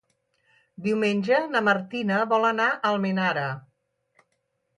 Diumenge 0.85 1.41
na 1.55 1.61
Martina 1.67 2.17
vol 2.33 2.49
anar 2.53 2.67
a 2.73 2.79
Almenara. 2.95 3.45